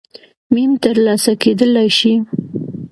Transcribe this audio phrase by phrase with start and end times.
[0.53, 2.13] م ترلاسه کېدلای شي